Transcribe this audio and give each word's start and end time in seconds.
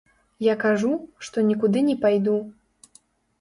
Я 0.45 0.53
кажу, 0.63 0.93
што 1.27 1.43
нікуды 1.51 1.85
не 1.91 1.97
пайду. 2.07 2.35